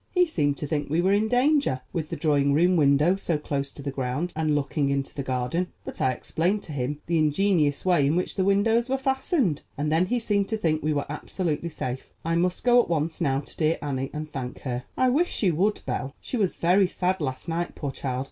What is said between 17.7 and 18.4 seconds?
poor child.